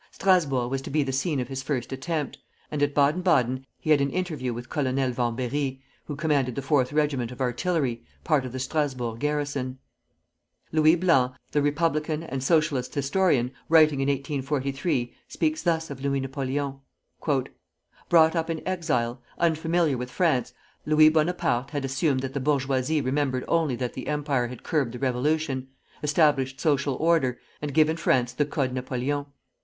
[0.09, 2.39] Strasburg was to be the scene of his first attempt,
[2.71, 6.91] and at Baden Baden he had an interview with Colonel Vambéry, who commanded the Fourth
[6.91, 9.77] Regiment of Artillery, part of the Strasburg garrison.
[10.71, 14.07] [Footnote 1: Louis Blanc, Dix Ans.] Louis Blanc, the republican and socialist historian, writing in
[14.09, 16.79] 1843, speaks thus of Louis Napoleon:
[18.09, 20.51] "Brought up in exile, unfamiliar with France,
[20.83, 24.97] Louis Bonaparte had assumed that the bourgeoisie remembered only that the Empire had curbed the
[24.97, 25.67] Revolution,
[26.01, 29.27] established social order, and given France the Code Napoléon.